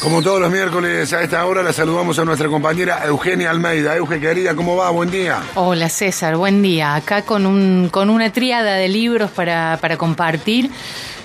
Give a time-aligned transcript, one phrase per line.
[0.00, 3.94] Como todos los miércoles a esta hora la saludamos a nuestra compañera Eugenia Almeida.
[3.96, 4.88] Euge, querida, ¿cómo va?
[4.90, 5.42] Buen día.
[5.54, 6.94] Hola César, buen día.
[6.94, 10.70] Acá con, un, con una tríada de libros para, para compartir.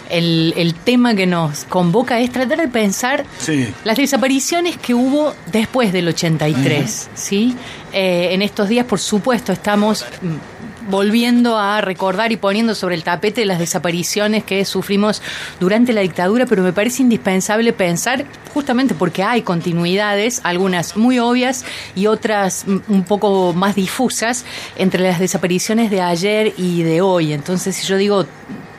[0.10, 3.74] El, el, tema que nos convoca es tratar de pensar Sí.
[3.86, 7.10] las desapariciones que hubo después del 83.
[7.16, 7.56] ¿sí?
[7.92, 10.55] Eh, en estos días, por supuesto, estamos mm,
[10.90, 15.22] volviendo a recordar y poniendo sobre el tapete las desapariciones que sufrimos
[15.60, 21.66] durante la dictadura, pero me parece indispensable pensar, justamente porque hay continuidades, algunas muy obvias
[21.96, 24.46] y otras un poco más difusas,
[24.78, 27.34] entre las desapariciones de ayer y de hoy.
[27.34, 28.26] Entonces, si yo digo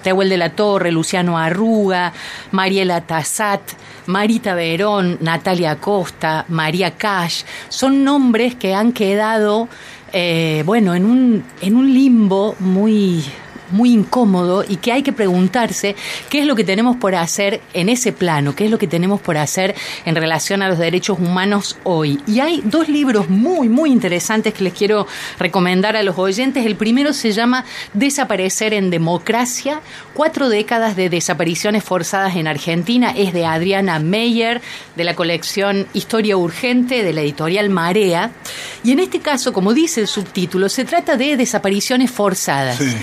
[0.02, 2.12] Tehuel de la Torre, Luciano Arruga,
[2.52, 3.60] Mariela Tassat,
[4.06, 9.68] Marita Verón, Natalia Costa, María Cash, son nombres que han quedado,
[10.12, 13.24] eh, bueno, en un, en un limbo muy
[13.70, 15.96] muy incómodo y que hay que preguntarse
[16.30, 19.20] qué es lo que tenemos por hacer en ese plano, qué es lo que tenemos
[19.20, 22.20] por hacer en relación a los derechos humanos hoy.
[22.26, 25.06] Y hay dos libros muy, muy interesantes que les quiero
[25.38, 26.66] recomendar a los oyentes.
[26.66, 29.80] El primero se llama Desaparecer en Democracia,
[30.14, 33.12] cuatro décadas de desapariciones forzadas en Argentina.
[33.16, 34.60] Es de Adriana Meyer,
[34.94, 38.30] de la colección Historia Urgente, de la editorial Marea.
[38.82, 42.78] Y en este caso, como dice el subtítulo, se trata de desapariciones forzadas.
[42.78, 42.96] Sí.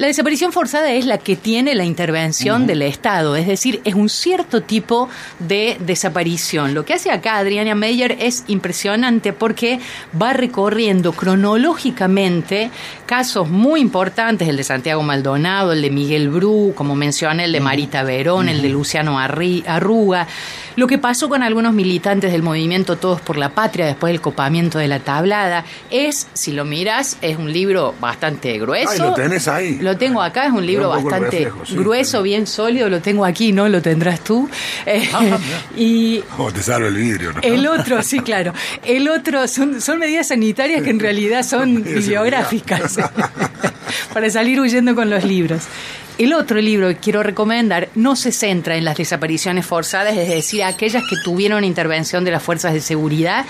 [0.00, 4.08] La desaparición forzada es la que tiene la intervención del Estado, es decir, es un
[4.08, 6.72] cierto tipo de desaparición.
[6.72, 9.78] Lo que hace acá Adriana Meyer es impresionante porque
[10.20, 12.70] va recorriendo cronológicamente
[13.04, 17.60] casos muy importantes, el de Santiago Maldonado, el de Miguel Bru, como mencioné, el de
[17.60, 20.26] Marita Verón, el de Luciano Arri- Arruga,
[20.76, 24.78] lo que pasó con algunos militantes del movimiento Todos por la Patria después del copamiento
[24.78, 25.66] de la tablada.
[25.90, 28.90] Es, si lo miras, es un libro bastante grueso.
[28.92, 29.78] Ay, lo tenés ahí.
[29.80, 33.52] Lo tengo acá, es un libro bastante reflejo, sí, grueso, bien sólido, lo tengo aquí,
[33.52, 33.68] ¿no?
[33.68, 34.48] Lo tendrás tú.
[34.86, 35.38] Eh, Ah,
[35.76, 37.40] y Oh, te salvo el vidrio, ¿no?
[37.42, 38.52] el otro, sí, claro.
[38.84, 42.98] El otro son, son medidas sanitarias que en realidad son bibliográficas
[44.14, 45.62] para salir huyendo con los libros.
[46.18, 50.62] El otro libro que quiero recomendar no se centra en las desapariciones forzadas, es decir,
[50.62, 53.46] aquellas que tuvieron intervención de las fuerzas de seguridad.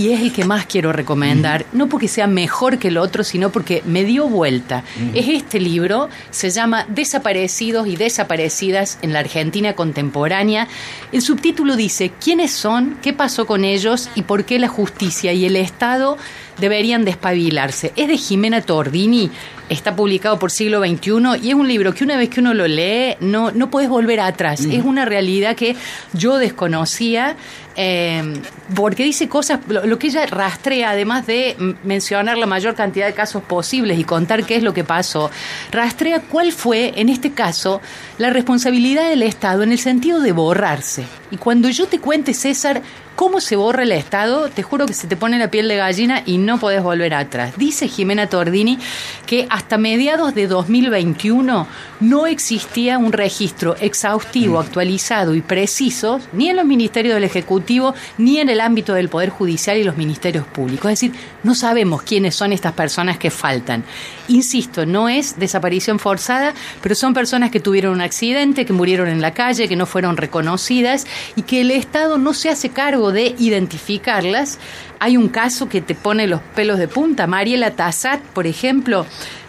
[0.00, 3.52] Y es el que más quiero recomendar, no porque sea mejor que el otro, sino
[3.52, 4.82] porque me dio vuelta.
[5.12, 10.68] Es este libro, se llama Desaparecidos y Desaparecidas en la Argentina Contemporánea.
[11.12, 12.96] El subtítulo dice, ¿quiénes son?
[13.02, 14.08] ¿Qué pasó con ellos?
[14.14, 16.16] ¿Y por qué la justicia y el Estado
[16.60, 17.92] deberían despabilarse?
[17.96, 19.30] Es de Jimena Tordini,
[19.68, 22.66] está publicado por siglo XXI y es un libro que una vez que uno lo
[22.66, 24.64] lee no, no puedes volver atrás.
[24.64, 25.76] Es una realidad que
[26.12, 27.36] yo desconocía
[27.76, 28.34] eh,
[28.74, 33.42] porque dice cosas, lo, que ella rastrea, además de mencionar la mayor cantidad de casos
[33.42, 35.30] posibles y contar qué es lo que pasó,
[35.70, 37.80] rastrea cuál fue, en este caso,
[38.18, 41.04] la responsabilidad del Estado en el sentido de borrarse.
[41.30, 42.82] Y cuando yo te cuente, César,
[43.20, 46.22] cómo se borra el Estado, te juro que se te pone la piel de gallina
[46.24, 47.52] y no podés volver atrás.
[47.58, 48.78] Dice Jimena Tordini
[49.26, 51.66] que hasta mediados de 2021
[52.00, 58.38] no existía un registro exhaustivo, actualizado y preciso, ni en los ministerios del Ejecutivo, ni
[58.38, 60.90] en el ámbito del Poder Judicial y los ministerios públicos.
[60.90, 63.84] Es decir, no sabemos quiénes son estas personas que faltan.
[64.28, 69.20] Insisto, no es desaparición forzada, pero son personas que tuvieron un accidente, que murieron en
[69.20, 71.06] la calle, que no fueron reconocidas
[71.36, 74.58] y que el Estado no se hace cargo de identificarlas.
[74.98, 77.26] Hay un caso que te pone los pelos de punta.
[77.26, 79.06] Mariela Tassat, por ejemplo,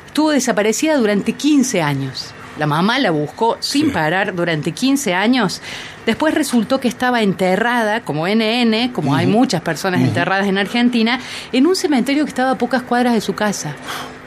[0.07, 2.33] estuvo desaparecida durante 15 años.
[2.59, 3.91] La mamá la buscó sin Sí.
[3.91, 5.61] parar durante 15 años.
[6.05, 11.19] Después resultó que estaba enterrada, como NN, como hay muchas personas enterradas en Argentina,
[11.53, 13.75] en un cementerio que estaba a pocas cuadras de su casa.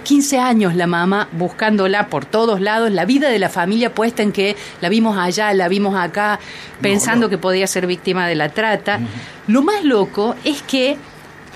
[0.05, 4.31] 15 años la mamá buscándola por todos lados, la vida de la familia puesta en
[4.31, 6.39] que la vimos allá, la vimos acá,
[6.81, 7.31] pensando no.
[7.31, 9.01] que podía ser víctima de la trata.
[9.49, 10.97] Lo más loco es que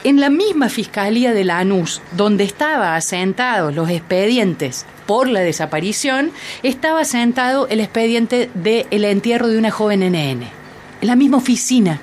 [0.04, 6.30] en la misma fiscalía de Lanús, donde estaban asentados los expedientes por la desaparición,
[6.62, 10.42] estaba asentado el expediente del entierro de una joven NN.
[11.00, 12.00] En la misma oficina.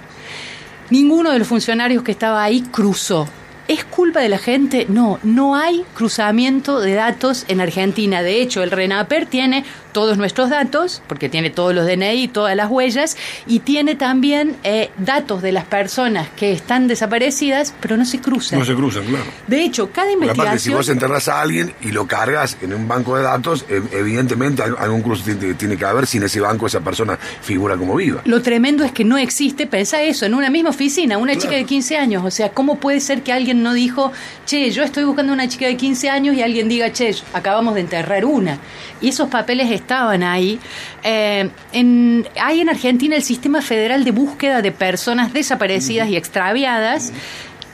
[0.89, 3.27] Ninguno de los funcionarios que estaba ahí cruzó.
[3.67, 4.85] ¿Es culpa de la gente?
[4.89, 8.21] No, no hay cruzamiento de datos en Argentina.
[8.21, 9.65] De hecho, el RENAPER tiene
[9.95, 13.15] todos nuestros datos, porque tiene todos los DNI, todas las huellas,
[13.47, 18.59] y tiene también eh, datos de las personas que están desaparecidas, pero no se cruzan.
[18.59, 19.23] No se cruzan, claro.
[19.47, 20.75] De hecho, cada Porque aparte, si investigación...
[20.77, 24.75] vos enterras a alguien y lo cargas en un banco de datos, eh, evidentemente al-
[24.77, 28.21] algún cruce tiene, que haber si en ese banco esa persona figura como viva.
[28.25, 31.63] Lo tremendo es que no existe, pensá eso, en una misma oficina, una chica de
[31.63, 32.25] 15 años.
[32.25, 34.11] O sea, ¿cómo puede ser que alguien no dijo,
[34.45, 37.79] che, yo estoy buscando una chica de 15 años y alguien diga, che, acabamos de
[37.79, 38.57] enterrar una?
[38.99, 40.59] Y esos papeles estaban ahí.
[41.03, 47.13] Eh, en, hay en Argentina el Sistema Federal de Búsqueda de Personas Desaparecidas y Extraviadas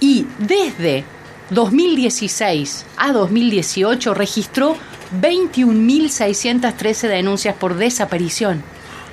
[0.02, 1.06] y desde
[1.52, 4.75] 2016 a 2018 registró
[5.22, 8.62] 21.613 denuncias por desaparición.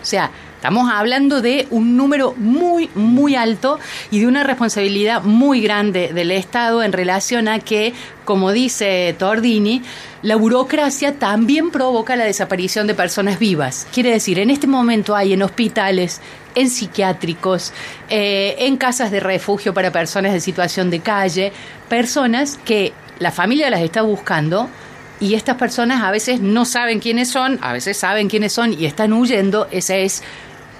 [0.02, 3.78] O sea, Estamos hablando de un número muy, muy alto
[4.10, 7.94] y de una responsabilidad muy grande del Estado en relación a que,
[8.24, 9.82] como dice Tordini,
[10.22, 13.86] la burocracia también provoca la desaparición de personas vivas.
[13.94, 16.20] Quiere decir, en este momento hay en hospitales,
[16.56, 17.72] en psiquiátricos,
[18.10, 21.52] eh, en casas de refugio para personas en situación de calle,
[21.88, 24.68] personas que la familia las está buscando
[25.20, 28.86] y estas personas a veces no saben quiénes son, a veces saben quiénes son y
[28.86, 29.68] están huyendo.
[29.70, 30.22] Esa es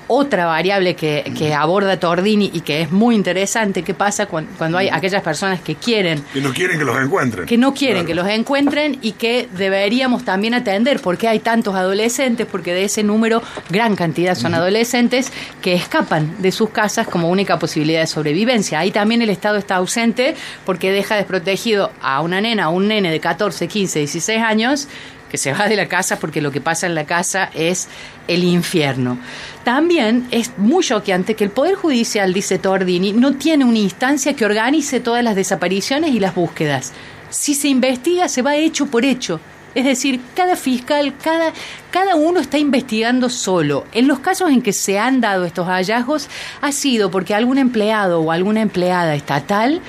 [0.09, 4.89] otra variable que, que, aborda Tordini y que es muy interesante, qué pasa cuando, hay
[4.89, 6.25] aquellas personas que quieren...
[6.33, 7.47] Que no quieren que los encuentren.
[7.47, 12.47] Que no quieren que los encuentren y que deberíamos también atender porque hay tantos adolescentes,
[12.51, 15.33] porque de ese número gran cantidad son adolescentes
[15.63, 18.79] que escapan de sus casas como única posibilidad de sobrevivencia.
[18.79, 20.35] Ahí también el Estado está ausente
[20.65, 24.89] porque deja desprotegido a una nena, a un nene de 14, 15, 16 años
[25.31, 27.89] que se va de la casa porque lo que pasa en la casa es
[28.27, 29.19] el infierno.
[29.65, 34.45] También es muy choqueante que el Poder Judicial, dice Tordini, no tiene una instancia que
[34.45, 36.93] organice todas las desapariciones y las búsquedas.
[37.31, 39.41] Si se investiga, se va hecho por hecho.
[39.75, 41.53] Es decir, cada fiscal, cada,
[41.91, 43.85] cada uno está investigando solo.
[43.93, 46.29] En los casos en que se han dado estos hallazgos,
[46.63, 49.83] ha sido porque algún empleado o alguna empleada estatal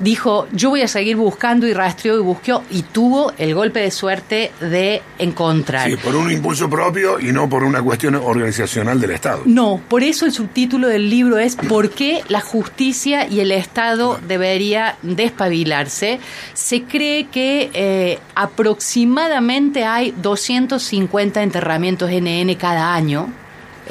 [0.00, 3.90] dijo, yo voy a seguir buscando y rastreó y buscó y tuvo el golpe de
[3.90, 5.88] suerte de encontrar.
[5.88, 9.42] Sí, por un impulso propio y no por una cuestión organizacional del Estado.
[9.44, 14.18] No, por eso el subtítulo del libro es ¿Por qué la justicia y el Estado
[14.26, 16.20] debería despabilarse?
[16.54, 23.32] Se cree que eh, aproximadamente hay 250 enterramientos NN cada año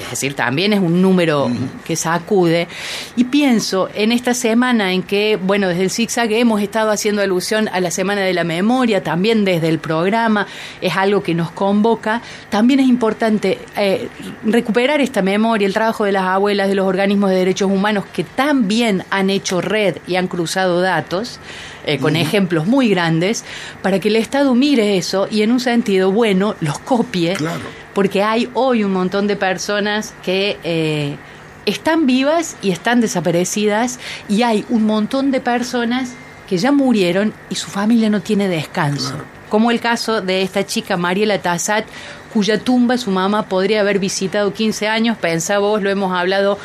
[0.01, 1.49] es decir, también es un número
[1.85, 2.67] que sacude.
[3.15, 7.69] Y pienso en esta semana en que, bueno, desde el ZigZag hemos estado haciendo alusión
[7.69, 10.47] a la Semana de la Memoria, también desde el programa,
[10.81, 12.21] es algo que nos convoca.
[12.49, 14.09] También es importante eh,
[14.43, 18.23] recuperar esta memoria, el trabajo de las abuelas, de los organismos de derechos humanos que
[18.23, 21.39] también han hecho red y han cruzado datos.
[21.85, 23.43] Eh, con ejemplos muy grandes,
[23.81, 27.33] para que el Estado mire eso y en un sentido bueno los copie.
[27.33, 27.61] Claro
[27.99, 31.17] porque hay hoy un montón de personas que eh,
[31.65, 33.99] están vivas y están desaparecidas
[34.29, 36.13] y hay un montón de personas
[36.47, 39.15] que ya murieron y su familia no tiene descanso.
[39.49, 41.87] Como el caso de esta chica Mariela Tassat,
[42.33, 45.17] cuya tumba su mamá podría haber visitado 15 años.
[45.17, 46.57] Pensá vos, lo hemos hablado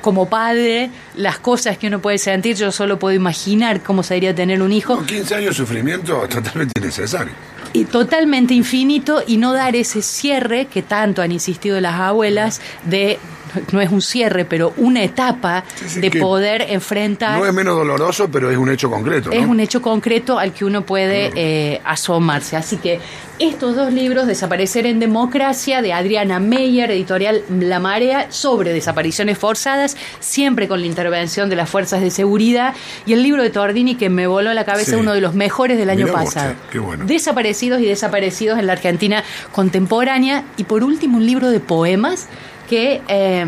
[0.00, 4.62] como padre, las cosas que uno puede sentir, yo solo puedo imaginar cómo sería tener
[4.62, 5.04] un hijo.
[5.04, 7.32] 15 años de sufrimiento totalmente innecesario
[7.72, 13.18] y totalmente infinito y no dar ese cierre que tanto han insistido las abuelas de
[13.72, 15.64] no es un cierre, pero una etapa
[15.96, 17.38] de poder enfrentar.
[17.38, 19.30] No es menos doloroso, pero es un hecho concreto.
[19.30, 22.56] Es un hecho concreto al que uno puede eh, asomarse.
[22.56, 23.00] Así que
[23.38, 29.96] estos dos libros, Desaparecer en Democracia, de Adriana Meyer, editorial La Marea, sobre desapariciones forzadas,
[30.20, 34.10] siempre con la intervención de las fuerzas de seguridad, y el libro de Tordini que
[34.10, 36.54] me voló la cabeza, uno de los mejores del año pasado.
[37.04, 42.28] Desaparecidos y desaparecidos en la Argentina contemporánea, y por último un libro de poemas
[42.72, 43.44] que eh,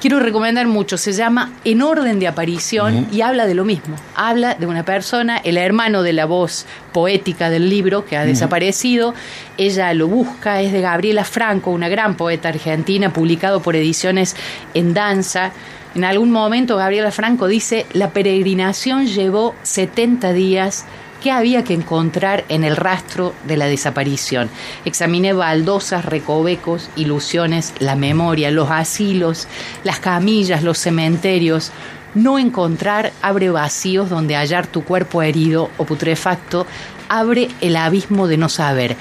[0.00, 0.96] quiero recomendar mucho.
[0.96, 3.96] Se llama En orden de aparición y habla de lo mismo.
[4.14, 9.12] Habla de una persona, el hermano de la voz poética del libro que ha desaparecido.
[9.58, 14.36] Ella lo busca, es de Gabriela Franco, una gran poeta argentina, publicado por ediciones
[14.72, 15.52] en danza.
[15.94, 20.86] En algún momento Gabriela Franco dice, la peregrinación llevó 70 días
[21.24, 24.50] qué había que encontrar en el rastro de la desaparición.
[24.84, 29.48] Examiné baldosas, recovecos, ilusiones, la memoria, los asilos,
[29.84, 31.72] las camillas, los cementerios.
[32.14, 36.66] No encontrar abre vacíos donde hallar tu cuerpo herido o putrefacto,
[37.08, 38.94] abre el abismo de no saber.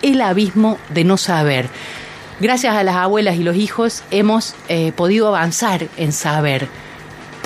[0.00, 1.68] El abismo de no saber.
[2.40, 6.68] Gracias a las abuelas y los hijos hemos eh, podido avanzar en saber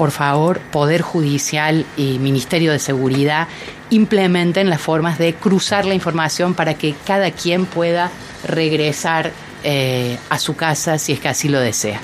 [0.00, 3.48] por favor, Poder Judicial y Ministerio de Seguridad
[3.90, 8.10] implementen las formas de cruzar la información para que cada quien pueda
[8.42, 9.30] regresar
[9.62, 12.00] eh, a su casa si es que así lo desea.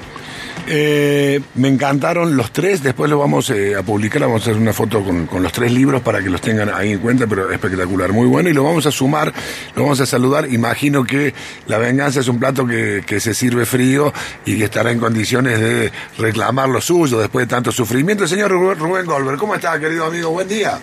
[0.69, 4.73] Eh, me encantaron los tres, después lo vamos eh, a publicar, vamos a hacer una
[4.73, 8.27] foto con, los tres libros para que los tengan ahí en cuenta, pero espectacular, muy
[8.27, 9.33] bueno, y lo vamos a sumar,
[9.75, 11.35] lo vamos a saludar, imagino que
[11.69, 14.13] la venganza es un plato que, se sirve frío
[14.45, 18.29] y que estará en condiciones de reclamar lo suyo después de tanto sufrimiento.
[18.29, 20.31] Señor Rubén Goldberg, ¿cómo está, querido amigo?
[20.31, 20.79] Buen día.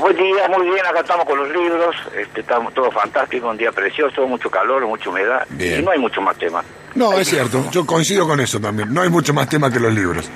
[0.00, 3.70] Buen día, muy bien, acá estamos con los libros, este, estamos todo fantástico, un día
[3.72, 5.80] precioso, mucho calor, mucha humedad, Bien.
[5.80, 6.64] y no hay mucho más temas.
[6.94, 8.92] No, es cierto, yo coincido con eso también.
[8.92, 10.28] No hay mucho más tema que los libros.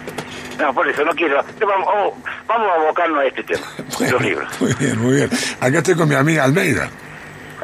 [0.59, 2.15] No, por eso no quiero, vamos, vamos,
[2.47, 3.67] vamos a abocarnos a este tema,
[4.11, 4.61] los libros.
[4.61, 5.31] Muy bien, muy bien.
[5.61, 6.88] Acá estoy con mi amiga Almeida.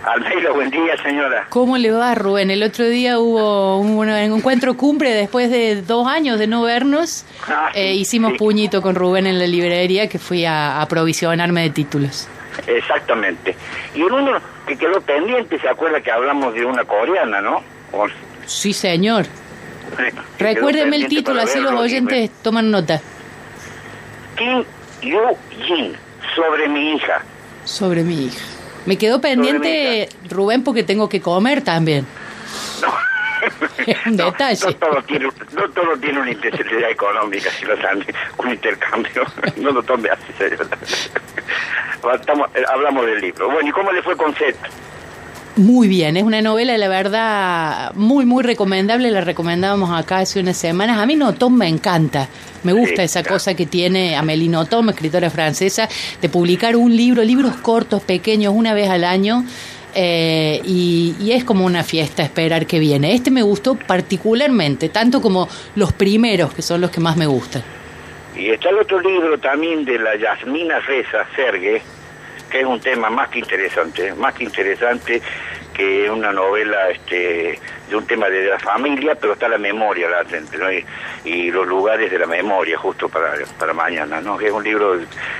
[0.05, 1.47] Almeida, buen día, señora.
[1.49, 2.51] ¿Cómo le va, Rubén?
[2.51, 7.25] El otro día hubo un, encuentro cumbre después de dos años de no vernos.
[7.49, 8.39] Ah, sí, Eh, hicimos sí.
[8.39, 12.29] puñito con Rubén en la librería que fui a aprovisionarme de títulos.
[12.67, 13.57] Exactamente.
[13.95, 17.63] Y uno que quedó pendiente, ¿se acuerda que hablamos de una coreana, no?
[17.93, 18.07] O-
[18.47, 19.25] Sí, señor.
[19.97, 23.01] quedó Recuérdeme el título, así los me- oyentes toman nota.
[24.37, 24.65] Kim
[25.03, 25.19] Yu
[25.65, 25.97] Jin,
[26.37, 27.23] sobre mi hija.
[27.65, 28.45] Sobre mi hija.
[28.87, 32.07] Me quedó pendiente, Rubén, porque tengo que comer también.
[34.07, 34.61] Un No, detalle.
[34.67, 38.05] No, todo tiene, no todo tiene una intensidad económica, si lo saben,
[38.39, 39.25] un intercambio.
[39.57, 40.33] No lo tome así.
[42.15, 43.51] Estamos- eh, hablamos del libro.
[43.51, 44.57] Bueno, ¿y cómo le fue con Seth?
[45.57, 49.11] Muy bien, es una novela, la verdad, muy, muy recomendable.
[49.11, 50.99] La recomendábamos acá hace unas semanas.
[50.99, 52.29] A mí Notom me encanta.
[52.65, 53.37] Me gusta Sí, esa claro.
[53.37, 55.89] cosa que tiene Amélie Nothomb, escritora francesa,
[56.21, 59.45] de publicar un libro, libros cortos, pequeños, una vez al año.
[59.97, 63.15] eh, y, y es como una fiesta esperar que viene.
[63.15, 67.63] Este me gustó particularmente, tanto como los primeros, que son los que más me gustan.
[68.37, 71.81] Y está el otro libro también de la Yasmina Reza Sergue,
[72.51, 75.23] que es un tema más que interesante, más que interesante
[75.75, 77.59] que una novela este,
[77.91, 80.73] de un tema de la familia, pero está la memoria latente, ¿no?
[80.73, 80.85] Y,
[81.25, 84.41] y los lugares de la memoria, justo para, para mañana, ¿no?
[84.41, 84.99] Es un libro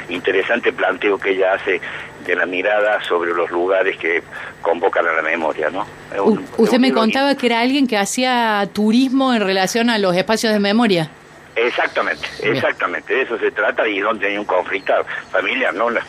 [0.09, 1.81] interesante planteo que ella hace
[2.27, 4.23] de la mirada sobre los lugares que
[4.63, 5.87] convocan a la memoria, ¿no?
[6.13, 9.99] Es un- es usted me contaba que era alguien que hacía turismo en relación a
[9.99, 11.11] los espacios de memoria.
[11.57, 14.93] Exactamente, exactamente, de eso se trata y donde hay un conflicto
[15.31, 15.89] familiar, ¿no?
[15.89, 16.03] La-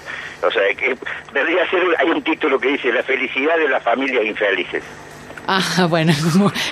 [0.48, 0.96] o sea, que
[1.34, 4.84] debería ser, hay un título que dice La felicidad de las familias infelices.
[5.48, 6.14] Ah, bueno,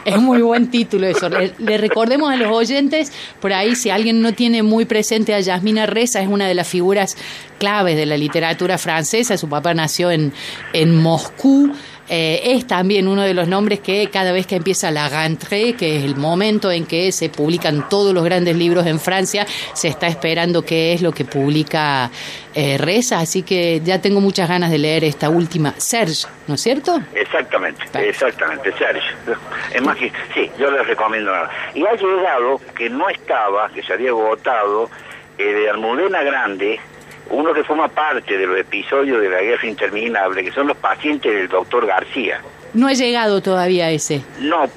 [0.05, 1.29] es muy buen título eso.
[1.29, 5.39] Le, le recordemos a los oyentes, por ahí, si alguien no tiene muy presente a
[5.39, 7.17] Yasmina Reza, es una de las figuras
[7.63, 9.37] claves de la literatura francesa.
[9.37, 10.33] Su papá nació en,
[10.73, 11.73] en Moscú.
[12.09, 15.95] Eh, es también uno de los nombres que cada vez que empieza la rentrée, que
[15.95, 20.07] es el momento en que se publican todos los grandes libros en Francia, se está
[20.07, 22.11] esperando qué es lo que publica
[22.53, 23.19] eh, Reza.
[23.19, 26.99] Así que ya tengo muchas ganas de leer esta última, Serge, ¿no es cierto?
[27.15, 29.15] Exactamente, exactamente, Sergio.
[29.73, 31.31] Es más que, sí, yo les recomiendo.
[31.73, 34.89] Y ha llegado, que no estaba, que se había votado,
[35.37, 36.79] eh, de Almudena Grande,
[37.29, 41.33] uno que forma parte de los episodios de la guerra interminable, que son los pacientes
[41.33, 42.41] del doctor García.
[42.73, 44.23] No ha llegado todavía ese.
[44.39, 44.69] No,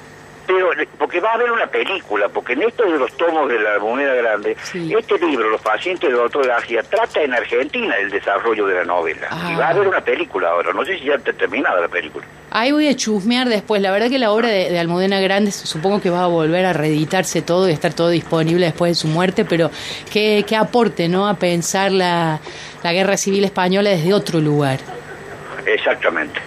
[0.47, 3.77] pero porque va a haber una película, porque en estos de los tomos de la
[3.79, 4.93] moneda grande, Sí.
[4.97, 9.27] este libro, Los pacientes del doctor García, trata en Argentina el desarrollo de la novela.
[9.29, 9.49] Ah.
[9.51, 12.25] Y va a haber una película ahora, no sé si ya está terminada la película.
[12.49, 13.81] Ahí voy a chusmear después.
[13.81, 16.71] La verdad que la obra de, de Almudena Grandes supongo que va a volver a
[16.73, 19.69] reeditarse todo y estar todo disponible después de su muerte, pero
[20.11, 21.27] qué, qué aporte, ¿no?
[21.27, 22.39] A pensar la,
[22.83, 24.79] la guerra civil española desde otro lugar.
[25.65, 26.39] Exactamente.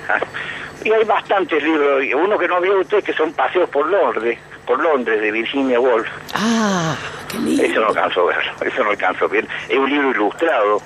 [0.85, 4.83] Y hay bastantes libros, uno que no vio usted que son Paseos por Londres, por
[4.83, 6.09] Londres de Virginia Woolf.
[6.35, 6.97] Ah,
[7.29, 7.63] qué lindo.
[7.63, 9.47] Eso no alcanzó a verlo, eso no alcanzó bien.
[9.69, 10.81] Es un libro ilustrado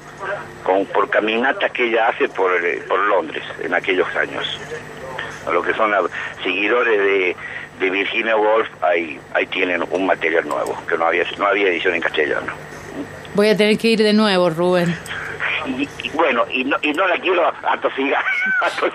[0.65, 4.59] con, por caminatas que ella hace por, eh, por Londres en aquellos años.
[5.47, 6.11] A lo que son los
[6.43, 7.37] seguidores de,
[7.79, 11.95] de Virginia Woolf, ahí, ahí tienen un material nuevo, que no había, no había edición
[11.95, 12.53] en castellano.
[13.35, 14.97] Voy a tener que ir de nuevo, Rubén.
[15.67, 18.25] Y, y bueno, y no, y no la quiero atosigar.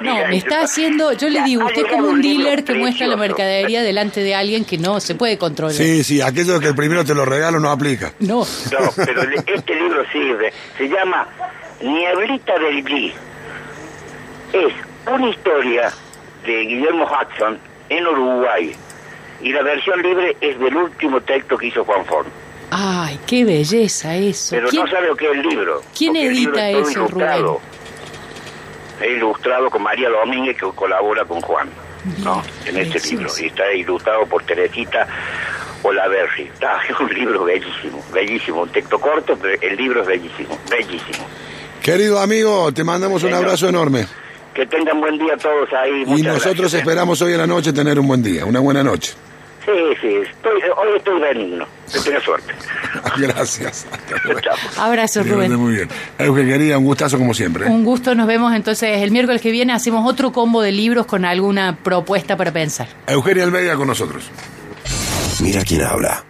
[0.01, 3.81] No, me está haciendo, yo le digo, usted como un dealer que muestra la mercadería
[3.81, 5.75] delante de alguien que no se puede controlar.
[5.75, 8.13] Sí, sí, aquello que el primero te lo regalo no aplica.
[8.19, 8.39] No.
[8.71, 10.53] No, pero este libro sirve.
[10.77, 11.27] Se llama
[11.81, 13.13] Nieblita del Gui.
[14.53, 14.73] Es
[15.11, 15.91] una historia
[16.45, 17.57] de Guillermo Hudson
[17.89, 18.75] en Uruguay.
[19.41, 22.27] Y la versión libre es del último texto que hizo Juan Forn.
[22.71, 24.55] Ay, qué belleza eso.
[24.55, 25.81] Pero ¿Quién- no sabe lo que es el libro.
[25.97, 27.61] quién el libro edita es eso, ilustrado.
[29.01, 31.69] Es ilustrado con María Domínguez, que colabora con Juan.
[32.23, 32.41] ¿no?
[32.65, 33.29] En este libro.
[33.39, 35.05] Y está ilustrado por Teresita
[35.83, 36.43] Olaverri.
[36.53, 38.61] Está, es un libro bellísimo, bellísimo.
[38.61, 41.27] Un texto corto, pero el libro es bellísimo, bellísimo.
[41.83, 44.05] Querido amigo, te mandamos un abrazo enorme.
[44.53, 46.03] Que tengan buen día todos ahí.
[46.07, 46.77] Y nosotros gracias, ¿eh?
[46.79, 49.13] esperamos hoy en la noche tener un buen día, una buena noche.
[49.65, 51.65] Sí, sí, estoy, hoy estoy benigno.
[51.91, 52.53] Que tenga suerte.
[53.17, 53.87] Gracias.
[53.91, 54.39] Hasta luego.
[54.41, 54.55] Chao.
[54.77, 55.55] Abrazo, Que Rubén.
[55.55, 55.89] Muy bien.
[56.17, 57.65] Euge, querida, un gustazo como siempre.
[57.65, 57.69] ¿eh?
[57.69, 59.73] Un gusto, nos vemos entonces el miércoles que viene.
[59.73, 62.87] Hacemos otro combo de libros con alguna propuesta para pensar.
[63.07, 64.29] Eugenia Almeida con nosotros.
[65.41, 66.23] Mira quién habla.